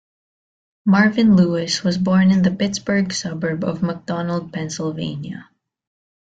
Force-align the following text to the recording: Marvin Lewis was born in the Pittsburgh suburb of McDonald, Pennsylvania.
Marvin 0.83 1.35
Lewis 1.35 1.83
was 1.83 1.99
born 1.99 2.31
in 2.31 2.41
the 2.41 2.49
Pittsburgh 2.49 3.13
suburb 3.13 3.63
of 3.63 3.83
McDonald, 3.83 4.51
Pennsylvania. 4.51 5.51